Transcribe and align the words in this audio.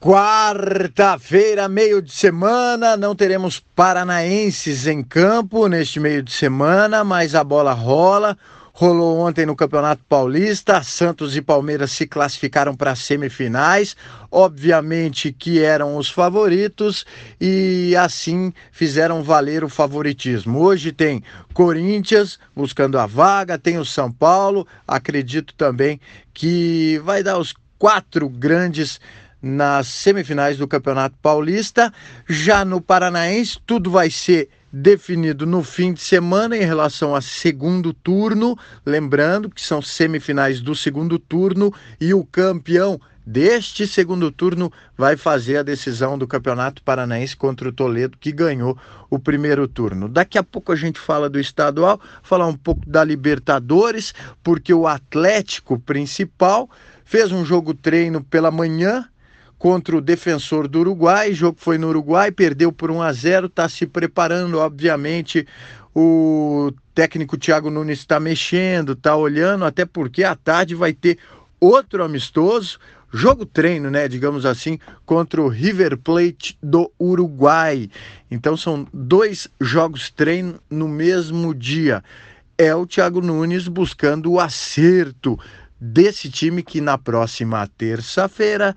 Quarta-feira, 0.00 1.68
meio 1.68 2.00
de 2.00 2.10
semana, 2.10 2.96
não 2.96 3.14
teremos 3.14 3.60
paranaenses 3.76 4.86
em 4.86 5.02
campo 5.02 5.66
neste 5.66 6.00
meio 6.00 6.22
de 6.22 6.32
semana, 6.32 7.04
mas 7.04 7.34
a 7.34 7.44
bola 7.44 7.74
rola. 7.74 8.34
Rolou 8.72 9.18
ontem 9.18 9.44
no 9.44 9.54
Campeonato 9.54 10.02
Paulista, 10.08 10.82
Santos 10.82 11.36
e 11.36 11.42
Palmeiras 11.42 11.92
se 11.92 12.06
classificaram 12.06 12.74
para 12.74 12.92
as 12.92 13.00
semifinais, 13.00 13.94
obviamente 14.30 15.32
que 15.32 15.62
eram 15.62 15.98
os 15.98 16.08
favoritos 16.08 17.04
e 17.38 17.94
assim 17.94 18.54
fizeram 18.72 19.22
valer 19.22 19.62
o 19.62 19.68
favoritismo. 19.68 20.60
Hoje 20.60 20.92
tem 20.92 21.22
Corinthians 21.52 22.38
buscando 22.56 22.98
a 22.98 23.04
vaga, 23.04 23.58
tem 23.58 23.76
o 23.76 23.84
São 23.84 24.10
Paulo, 24.10 24.66
acredito 24.88 25.52
também 25.52 26.00
que 26.32 26.98
vai 27.04 27.22
dar 27.22 27.36
os 27.36 27.52
quatro 27.78 28.30
grandes 28.30 28.98
nas 29.42 29.86
semifinais 29.86 30.56
do 30.56 30.68
Campeonato 30.68 31.16
Paulista. 31.22 31.92
Já 32.28 32.64
no 32.64 32.80
Paranaense, 32.80 33.58
tudo 33.66 33.90
vai 33.90 34.10
ser 34.10 34.48
definido 34.72 35.46
no 35.46 35.64
fim 35.64 35.92
de 35.92 36.00
semana 36.00 36.56
em 36.56 36.64
relação 36.64 37.14
a 37.14 37.20
segundo 37.20 37.92
turno. 37.92 38.56
Lembrando 38.84 39.50
que 39.50 39.60
são 39.60 39.82
semifinais 39.82 40.60
do 40.60 40.74
segundo 40.74 41.18
turno 41.18 41.72
e 42.00 42.14
o 42.14 42.24
campeão 42.24 43.00
deste 43.26 43.86
segundo 43.86 44.30
turno 44.30 44.72
vai 44.96 45.16
fazer 45.16 45.58
a 45.58 45.62
decisão 45.62 46.18
do 46.18 46.26
Campeonato 46.26 46.82
Paranaense 46.82 47.36
contra 47.36 47.68
o 47.68 47.72
Toledo, 47.72 48.18
que 48.18 48.32
ganhou 48.32 48.76
o 49.08 49.18
primeiro 49.18 49.68
turno. 49.68 50.08
Daqui 50.08 50.38
a 50.38 50.42
pouco 50.42 50.72
a 50.72 50.76
gente 50.76 50.98
fala 50.98 51.28
do 51.28 51.38
estadual, 51.38 52.00
falar 52.22 52.46
um 52.46 52.56
pouco 52.56 52.88
da 52.88 53.04
Libertadores, 53.04 54.14
porque 54.42 54.72
o 54.72 54.86
Atlético 54.86 55.78
principal 55.78 56.68
fez 57.04 57.30
um 57.32 57.44
jogo 57.44 57.74
treino 57.74 58.22
pela 58.22 58.50
manhã 58.50 59.09
contra 59.60 59.94
o 59.94 60.00
defensor 60.00 60.66
do 60.66 60.80
Uruguai. 60.80 61.30
O 61.30 61.34
jogo 61.34 61.58
foi 61.60 61.76
no 61.76 61.88
Uruguai, 61.88 62.32
perdeu 62.32 62.72
por 62.72 62.90
1 62.90 63.02
a 63.02 63.12
0, 63.12 63.46
está 63.46 63.68
se 63.68 63.86
preparando, 63.86 64.58
obviamente. 64.58 65.46
O 65.94 66.72
técnico 66.94 67.36
Thiago 67.36 67.68
Nunes 67.68 67.98
está 67.98 68.18
mexendo, 68.18 68.92
está 68.92 69.14
olhando, 69.14 69.66
até 69.66 69.84
porque 69.84 70.24
à 70.24 70.34
tarde 70.34 70.74
vai 70.74 70.94
ter 70.94 71.18
outro 71.60 72.02
amistoso, 72.02 72.78
jogo 73.12 73.44
treino, 73.44 73.90
né, 73.90 74.08
digamos 74.08 74.46
assim, 74.46 74.78
contra 75.04 75.42
o 75.42 75.48
River 75.48 75.98
Plate 75.98 76.56
do 76.62 76.90
Uruguai. 76.98 77.90
Então 78.30 78.56
são 78.56 78.86
dois 78.94 79.46
jogos 79.60 80.08
treino 80.10 80.58
no 80.70 80.88
mesmo 80.88 81.54
dia. 81.54 82.02
É 82.56 82.74
o 82.74 82.86
Thiago 82.86 83.20
Nunes 83.20 83.68
buscando 83.68 84.32
o 84.32 84.40
acerto 84.40 85.38
desse 85.78 86.30
time 86.30 86.62
que 86.62 86.80
na 86.80 86.96
próxima 86.96 87.66
terça-feira 87.66 88.74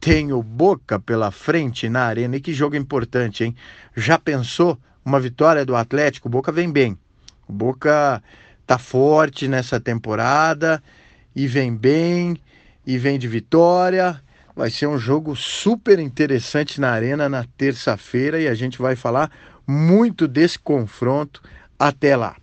tem 0.00 0.32
o 0.32 0.42
Boca 0.42 0.98
pela 0.98 1.30
frente 1.30 1.88
na 1.88 2.04
arena. 2.04 2.36
E 2.36 2.40
que 2.40 2.54
jogo 2.54 2.74
importante, 2.74 3.44
hein? 3.44 3.54
Já 3.94 4.18
pensou 4.18 4.78
uma 5.04 5.20
vitória 5.20 5.64
do 5.64 5.76
Atlético? 5.76 6.26
O 6.28 6.30
Boca 6.30 6.50
vem 6.50 6.72
bem. 6.72 6.98
O 7.46 7.52
Boca 7.52 8.22
tá 8.66 8.78
forte 8.78 9.46
nessa 9.46 9.78
temporada 9.78 10.82
e 11.36 11.46
vem 11.46 11.76
bem 11.76 12.36
e 12.86 12.96
vem 12.96 13.18
de 13.18 13.28
vitória. 13.28 14.20
Vai 14.56 14.70
ser 14.70 14.86
um 14.86 14.98
jogo 14.98 15.36
super 15.36 15.98
interessante 15.98 16.80
na 16.80 16.90
arena 16.90 17.28
na 17.28 17.44
terça-feira 17.56 18.40
e 18.40 18.48
a 18.48 18.54
gente 18.54 18.78
vai 18.78 18.96
falar 18.96 19.30
muito 19.66 20.26
desse 20.26 20.58
confronto 20.58 21.42
até 21.78 22.16
lá. 22.16 22.36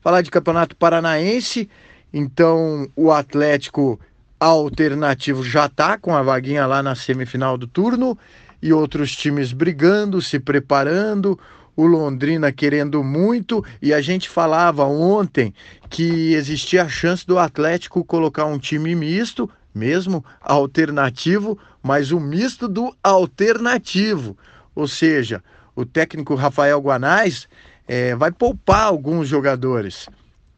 Falar 0.00 0.22
de 0.22 0.30
Campeonato 0.30 0.76
Paranaense, 0.76 1.68
então 2.12 2.88
o 2.94 3.10
Atlético 3.10 3.98
alternativo 4.44 5.42
já 5.42 5.66
está 5.66 5.96
com 5.96 6.14
a 6.14 6.22
vaguinha 6.22 6.66
lá 6.66 6.82
na 6.82 6.94
semifinal 6.94 7.56
do 7.56 7.66
turno 7.66 8.18
e 8.62 8.72
outros 8.72 9.12
times 9.12 9.52
brigando, 9.52 10.20
se 10.20 10.38
preparando, 10.38 11.38
o 11.76 11.86
Londrina 11.86 12.52
querendo 12.52 13.02
muito 13.02 13.64
e 13.80 13.92
a 13.92 14.00
gente 14.00 14.28
falava 14.28 14.84
ontem 14.84 15.52
que 15.88 16.34
existia 16.34 16.84
a 16.84 16.88
chance 16.88 17.26
do 17.26 17.38
Atlético 17.38 18.04
colocar 18.04 18.44
um 18.44 18.58
time 18.58 18.94
misto, 18.94 19.50
mesmo 19.74 20.24
alternativo, 20.40 21.58
mas 21.82 22.12
o 22.12 22.20
misto 22.20 22.68
do 22.68 22.94
alternativo, 23.02 24.36
ou 24.74 24.86
seja, 24.86 25.42
o 25.74 25.84
técnico 25.84 26.34
Rafael 26.34 26.80
Guanais 26.80 27.48
é, 27.88 28.14
vai 28.14 28.30
poupar 28.30 28.84
alguns 28.84 29.28
jogadores. 29.28 30.08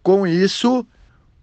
Com 0.02 0.26
isso, 0.26 0.86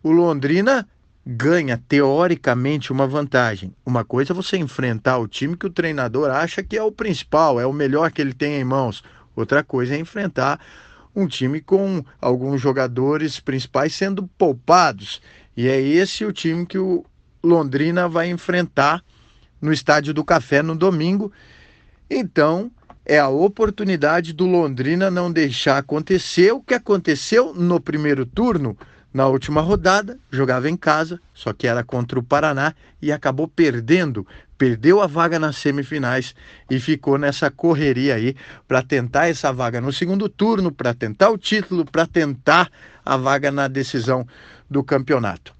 o 0.03 0.11
Londrina 0.11 0.87
ganha 1.25 1.81
teoricamente 1.87 2.91
uma 2.91 3.07
vantagem. 3.07 3.73
Uma 3.85 4.03
coisa 4.03 4.33
é 4.33 4.35
você 4.35 4.57
enfrentar 4.57 5.17
o 5.19 5.27
time 5.27 5.55
que 5.55 5.65
o 5.65 5.71
treinador 5.71 6.29
acha 6.29 6.61
que 6.61 6.77
é 6.77 6.83
o 6.83 6.91
principal, 6.91 7.59
é 7.59 7.65
o 7.65 7.73
melhor 7.73 8.11
que 8.11 8.21
ele 8.21 8.33
tem 8.33 8.55
em 8.55 8.63
mãos. 8.63 9.03
Outra 9.35 9.63
coisa 9.63 9.95
é 9.95 9.99
enfrentar 9.99 10.59
um 11.15 11.25
time 11.25 11.61
com 11.61 12.03
alguns 12.19 12.59
jogadores 12.59 13.39
principais 13.39 13.93
sendo 13.95 14.27
poupados. 14.37 15.21
E 15.55 15.67
é 15.67 15.79
esse 15.79 16.25
o 16.25 16.33
time 16.33 16.65
que 16.65 16.77
o 16.77 17.05
Londrina 17.43 18.09
vai 18.09 18.29
enfrentar 18.29 19.03
no 19.61 19.71
Estádio 19.71 20.13
do 20.13 20.25
Café 20.25 20.61
no 20.61 20.75
domingo. 20.75 21.31
Então, 22.09 22.69
é 23.05 23.17
a 23.17 23.29
oportunidade 23.29 24.33
do 24.33 24.45
Londrina 24.45 25.09
não 25.09 25.31
deixar 25.31 25.77
acontecer 25.77 26.51
o 26.51 26.61
que 26.61 26.73
aconteceu 26.73 27.53
no 27.53 27.79
primeiro 27.79 28.25
turno 28.25 28.77
na 29.13 29.27
última 29.27 29.61
rodada, 29.61 30.17
jogava 30.31 30.69
em 30.69 30.75
casa, 30.75 31.19
só 31.33 31.53
que 31.53 31.67
era 31.67 31.83
contra 31.83 32.17
o 32.17 32.23
Paraná 32.23 32.73
e 33.01 33.11
acabou 33.11 33.47
perdendo, 33.47 34.25
perdeu 34.57 35.01
a 35.01 35.07
vaga 35.07 35.37
nas 35.37 35.57
semifinais 35.57 36.33
e 36.69 36.79
ficou 36.79 37.17
nessa 37.17 37.51
correria 37.51 38.15
aí 38.15 38.35
para 38.67 38.81
tentar 38.81 39.27
essa 39.27 39.53
vaga 39.53 39.79
no 39.79 39.93
segundo 39.93 40.27
turno, 40.27 40.71
para 40.71 40.93
tentar 40.93 41.29
o 41.29 41.37
título, 41.37 41.85
para 41.85 42.07
tentar 42.07 42.71
a 43.05 43.15
vaga 43.15 43.51
na 43.51 43.67
decisão 43.67 44.25
do 44.69 44.83
campeonato. 44.83 45.53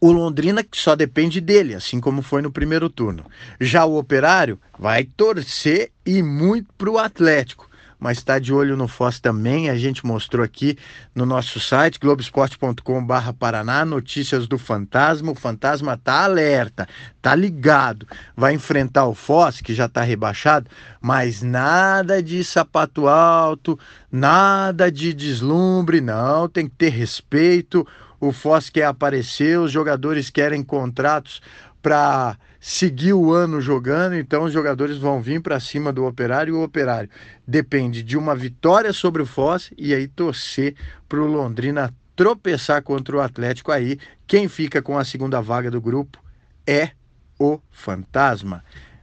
O 0.00 0.10
Londrina 0.10 0.64
que 0.64 0.78
só 0.78 0.96
depende 0.96 1.42
dele, 1.42 1.74
assim 1.74 2.00
como 2.00 2.22
foi 2.22 2.40
no 2.40 2.50
primeiro 2.50 2.88
turno. 2.88 3.26
Já 3.60 3.84
o 3.84 3.98
Operário 3.98 4.58
vai 4.78 5.04
torcer 5.04 5.90
e 6.06 6.22
muito 6.22 6.72
para 6.78 6.90
o 6.90 6.96
Atlético 6.98 7.69
mas 8.00 8.18
está 8.18 8.38
de 8.38 8.52
olho 8.52 8.76
no 8.76 8.88
Foz 8.88 9.20
também. 9.20 9.68
A 9.68 9.76
gente 9.76 10.04
mostrou 10.04 10.42
aqui 10.42 10.76
no 11.14 11.26
nosso 11.26 11.60
site, 11.60 11.98
globesport.com.br 12.00 13.32
Paraná, 13.38 13.84
notícias 13.84 14.48
do 14.48 14.58
fantasma. 14.58 15.30
O 15.32 15.34
fantasma 15.34 15.94
está 15.94 16.24
alerta, 16.24 16.88
está 17.16 17.34
ligado. 17.34 18.06
Vai 18.34 18.54
enfrentar 18.54 19.06
o 19.06 19.14
Foz, 19.14 19.60
que 19.60 19.74
já 19.74 19.84
está 19.84 20.00
rebaixado, 20.00 20.68
mas 21.00 21.42
nada 21.42 22.22
de 22.22 22.42
sapato 22.42 23.06
alto, 23.06 23.78
nada 24.10 24.90
de 24.90 25.12
deslumbre, 25.12 26.00
não. 26.00 26.48
Tem 26.48 26.66
que 26.66 26.74
ter 26.74 26.88
respeito. 26.88 27.86
O 28.18 28.32
Foz 28.32 28.70
quer 28.70 28.84
aparecer, 28.84 29.58
os 29.58 29.70
jogadores 29.70 30.30
querem 30.30 30.62
contratos 30.62 31.40
para 31.82 32.36
seguir 32.60 33.14
o 33.14 33.32
ano 33.32 33.58
jogando, 33.58 34.14
então 34.14 34.44
os 34.44 34.52
jogadores 34.52 34.98
vão 34.98 35.22
vir 35.22 35.40
para 35.40 35.58
cima 35.58 35.90
do 35.90 36.04
Operário 36.04 36.54
e 36.54 36.56
o 36.58 36.62
Operário 36.62 37.08
depende 37.46 38.02
de 38.02 38.18
uma 38.18 38.36
vitória 38.36 38.92
sobre 38.92 39.22
o 39.22 39.26
Foz 39.26 39.72
e 39.78 39.94
aí 39.94 40.06
torcer 40.06 40.76
para 41.08 41.20
o 41.20 41.26
Londrina 41.26 41.92
tropeçar 42.14 42.82
contra 42.82 43.16
o 43.16 43.20
Atlético 43.20 43.72
aí. 43.72 43.98
Quem 44.26 44.46
fica 44.46 44.82
com 44.82 44.98
a 44.98 45.04
segunda 45.04 45.40
vaga 45.40 45.70
do 45.70 45.80
grupo 45.80 46.22
é 46.66 46.90
o 47.38 47.58
Fantasma. 47.70 48.62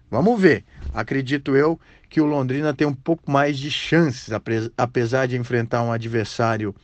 Vamos 0.09 0.39
ver. 0.39 0.63
Acredito 0.93 1.55
eu 1.55 1.79
que 2.07 2.21
o 2.21 2.25
Londrina 2.25 2.73
tem 2.73 2.85
um 2.85 2.93
pouco 2.93 3.29
mais 3.29 3.57
de 3.57 3.71
chances, 3.71 4.29
apesar 4.77 5.25
de 5.25 5.35
enfrentar 5.35 5.83
um 5.83 5.91
adversário 5.91 6.75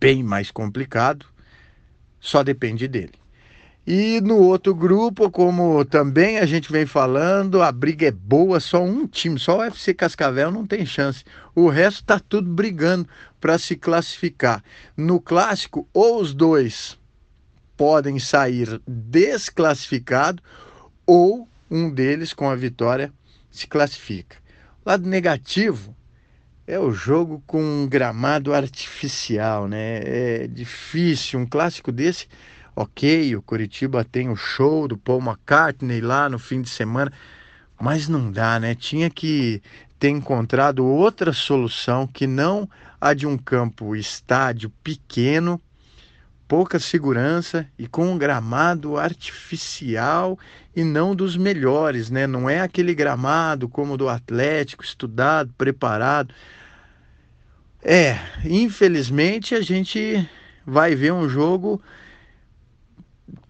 bem 0.00 0.22
mais 0.22 0.50
complicado. 0.50 1.26
Só 2.18 2.42
depende 2.42 2.88
dele. 2.88 3.21
E 3.84 4.20
no 4.20 4.38
outro 4.38 4.72
grupo, 4.72 5.28
como 5.28 5.84
também 5.84 6.38
a 6.38 6.46
gente 6.46 6.70
vem 6.70 6.86
falando, 6.86 7.60
a 7.60 7.72
briga 7.72 8.06
é 8.06 8.12
boa, 8.12 8.60
só 8.60 8.80
um 8.80 9.08
time, 9.08 9.40
só 9.40 9.58
o 9.58 9.62
FC 9.64 9.92
Cascavel 9.92 10.52
não 10.52 10.64
tem 10.64 10.86
chance. 10.86 11.24
O 11.52 11.68
resto 11.68 12.02
está 12.02 12.20
tudo 12.20 12.48
brigando 12.48 13.08
para 13.40 13.58
se 13.58 13.74
classificar. 13.74 14.62
No 14.96 15.20
clássico, 15.20 15.88
ou 15.92 16.20
os 16.20 16.32
dois 16.32 16.96
podem 17.76 18.20
sair 18.20 18.80
desclassificado, 18.86 20.40
ou 21.04 21.48
um 21.68 21.90
deles 21.90 22.32
com 22.32 22.48
a 22.48 22.54
vitória 22.54 23.12
se 23.50 23.66
classifica. 23.66 24.36
Lado 24.86 25.08
negativo 25.08 25.92
é 26.68 26.78
o 26.78 26.92
jogo 26.92 27.42
com 27.48 27.60
um 27.60 27.88
gramado 27.88 28.54
artificial, 28.54 29.66
né? 29.66 30.00
É 30.04 30.46
difícil, 30.46 31.40
um 31.40 31.46
clássico 31.46 31.90
desse 31.90 32.28
Ok, 32.74 33.36
o 33.36 33.42
Curitiba 33.42 34.04
tem 34.04 34.30
o 34.30 34.36
show 34.36 34.88
do 34.88 34.96
Paul 34.96 35.20
McCartney 35.20 36.00
lá 36.00 36.28
no 36.28 36.38
fim 36.38 36.62
de 36.62 36.70
semana, 36.70 37.12
mas 37.80 38.08
não 38.08 38.32
dá, 38.32 38.58
né? 38.58 38.74
Tinha 38.74 39.10
que 39.10 39.62
ter 39.98 40.08
encontrado 40.08 40.84
outra 40.84 41.32
solução 41.32 42.06
que 42.06 42.26
não 42.26 42.68
a 43.00 43.12
de 43.14 43.26
um 43.26 43.36
campo 43.36 43.94
estádio 43.94 44.70
pequeno 44.82 45.60
pouca 46.52 46.78
segurança 46.78 47.66
e 47.78 47.86
com 47.86 48.12
um 48.12 48.18
gramado 48.18 48.98
artificial 48.98 50.38
e 50.76 50.84
não 50.84 51.14
dos 51.14 51.34
melhores, 51.34 52.10
né? 52.10 52.26
Não 52.26 52.48
é 52.48 52.60
aquele 52.60 52.94
gramado 52.94 53.70
como 53.70 53.96
do 53.96 54.06
Atlético, 54.06 54.84
estudado, 54.84 55.50
preparado. 55.56 56.34
É, 57.82 58.18
infelizmente 58.44 59.54
a 59.54 59.62
gente 59.62 60.28
vai 60.66 60.94
ver 60.94 61.14
um 61.14 61.26
jogo, 61.26 61.80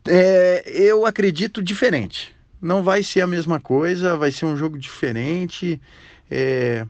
é, 0.07 0.63
eu 0.67 1.07
acredito, 1.07 1.63
diferente. 1.63 2.35
Não 2.61 2.83
vai 2.83 3.03
ser 3.03 3.21
a 3.21 3.27
mesma 3.27 3.61
coisa, 3.61 4.17
vai 4.17 4.31
ser 4.31 4.47
um 4.47 4.57
jogo 4.57 4.79
diferente. 4.79 5.81
É, 6.31 6.87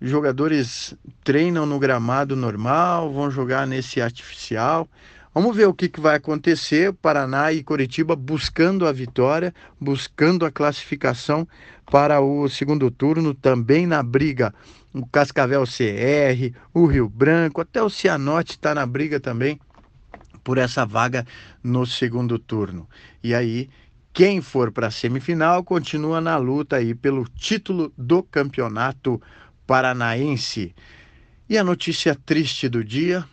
jogadores 0.00 0.94
treinam 1.22 1.66
no 1.66 1.78
gramado 1.78 2.36
normal, 2.36 3.12
vão 3.12 3.30
jogar 3.30 3.66
nesse 3.66 4.00
artificial. 4.00 4.88
Vamos 5.34 5.56
ver 5.56 5.66
o 5.66 5.74
que, 5.74 5.88
que 5.88 6.00
vai 6.00 6.16
acontecer. 6.16 6.92
Paraná 6.92 7.52
e 7.52 7.62
Coritiba 7.62 8.14
buscando 8.14 8.86
a 8.86 8.92
vitória, 8.92 9.54
buscando 9.80 10.44
a 10.44 10.50
classificação 10.50 11.48
para 11.90 12.20
o 12.20 12.48
segundo 12.48 12.90
turno, 12.90 13.34
também 13.34 13.86
na 13.86 14.02
briga. 14.02 14.54
O 14.92 15.06
Cascavel 15.06 15.64
CR, 15.64 16.54
o 16.74 16.84
Rio 16.84 17.08
Branco, 17.08 17.62
até 17.62 17.82
o 17.82 17.88
Cianorte 17.88 18.52
está 18.52 18.74
na 18.74 18.84
briga 18.84 19.18
também 19.18 19.58
por 20.42 20.58
essa 20.58 20.84
vaga 20.84 21.26
no 21.62 21.86
segundo 21.86 22.38
turno. 22.38 22.88
E 23.22 23.34
aí, 23.34 23.68
quem 24.12 24.42
for 24.42 24.70
para 24.70 24.88
a 24.88 24.90
semifinal 24.90 25.64
continua 25.64 26.20
na 26.20 26.36
luta 26.36 26.76
aí 26.76 26.94
pelo 26.94 27.26
título 27.28 27.92
do 27.96 28.22
campeonato 28.22 29.20
paranaense. 29.66 30.74
E 31.48 31.56
a 31.56 31.64
notícia 31.64 32.14
triste 32.14 32.68
do 32.68 32.84
dia 32.84 33.24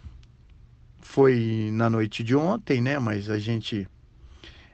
foi 1.01 1.69
na 1.73 1.89
noite 1.89 2.23
de 2.23 2.35
ontem, 2.35 2.81
né? 2.81 2.99
Mas 2.99 3.29
a 3.29 3.39
gente 3.39 3.87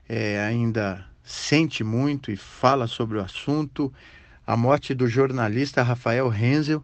é, 0.08 0.40
ainda 0.44 1.06
sente 1.24 1.84
muito 1.84 2.32
e 2.32 2.36
fala 2.36 2.88
sobre 2.88 3.18
o 3.18 3.22
assunto. 3.22 3.92
A 4.46 4.56
morte 4.56 4.94
do 4.94 5.08
jornalista 5.08 5.82
Rafael 5.82 6.30
Renzel, 6.30 6.84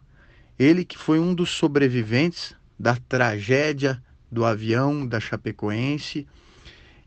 ele 0.58 0.84
que 0.84 0.98
foi 0.98 1.20
um 1.20 1.36
dos 1.36 1.52
sobreviventes 1.52 2.56
da 2.80 2.96
tragédia 2.96 4.02
do 4.32 4.46
avião 4.46 5.06
da 5.06 5.20
Chapecoense, 5.20 6.26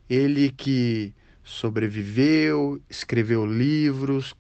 ele 0.08 0.50
que 0.50 1.14
sobreviveu, 1.42 2.80
escreveu 2.88 3.46
livros, 3.46 4.34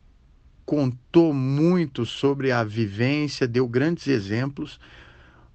contou 0.64 1.32
muito 1.32 2.06
sobre 2.06 2.50
a 2.50 2.62
vivência, 2.64 3.46
deu 3.46 3.68
grandes 3.68 4.06
exemplos, 4.06 4.78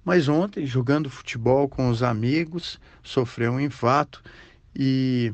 mas 0.04 0.28
ontem, 0.28 0.66
jogando 0.66 1.10
futebol 1.10 1.68
com 1.68 1.88
os 1.88 2.02
amigos, 2.02 2.80
sofreu 3.02 3.52
um 3.52 3.60
infarto 3.60 4.22
e 4.74 5.32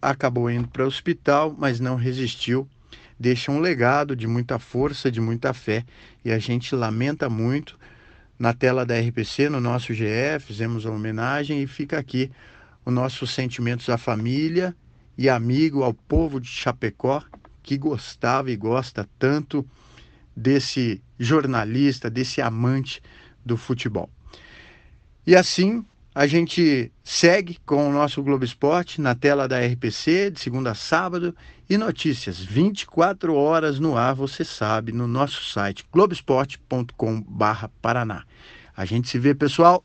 acabou 0.00 0.50
indo 0.50 0.68
para 0.68 0.84
o 0.84 0.86
hospital, 0.86 1.54
mas 1.56 1.80
não 1.80 1.96
resistiu. 1.96 2.68
Deixa 3.18 3.50
um 3.50 3.60
legado 3.60 4.14
de 4.14 4.26
muita 4.26 4.58
força, 4.58 5.10
de 5.10 5.20
muita 5.20 5.52
fé 5.52 5.84
e 6.24 6.30
a 6.30 6.38
gente 6.38 6.74
lamenta 6.74 7.28
muito. 7.28 7.78
Na 8.38 8.52
tela 8.52 8.84
da 8.84 8.98
RPC, 8.98 9.48
no 9.48 9.60
nosso 9.60 9.94
GE, 9.94 10.38
fizemos 10.40 10.84
a 10.84 10.90
homenagem 10.90 11.62
e 11.62 11.66
fica 11.66 11.98
aqui 11.98 12.30
os 12.84 12.92
nossos 12.92 13.30
sentimentos 13.30 13.88
à 13.88 13.96
família 13.96 14.76
e 15.16 15.28
amigo 15.28 15.82
ao 15.82 15.94
povo 15.94 16.38
de 16.38 16.48
Chapecó 16.48 17.22
que 17.62 17.78
gostava 17.78 18.50
e 18.50 18.56
gosta 18.56 19.08
tanto 19.18 19.66
desse 20.36 21.02
jornalista, 21.18 22.10
desse 22.10 22.42
amante 22.42 23.02
do 23.44 23.56
futebol. 23.56 24.10
E 25.26 25.34
assim 25.34 25.84
a 26.16 26.26
gente 26.26 26.90
segue 27.04 27.58
com 27.66 27.90
o 27.90 27.92
nosso 27.92 28.22
Globo 28.22 28.42
Esporte 28.42 29.02
na 29.02 29.14
tela 29.14 29.46
da 29.46 29.60
RPC, 29.60 30.30
de 30.30 30.40
segunda 30.40 30.70
a 30.70 30.74
sábado, 30.74 31.36
e 31.68 31.76
notícias 31.76 32.38
24 32.38 33.34
horas 33.34 33.78
no 33.78 33.98
ar, 33.98 34.14
você 34.14 34.42
sabe, 34.42 34.92
no 34.92 35.06
nosso 35.06 35.44
site 35.44 35.84
globesport.com/paraná. 35.92 38.24
A 38.74 38.86
gente 38.86 39.10
se 39.10 39.18
vê, 39.18 39.34
pessoal. 39.34 39.84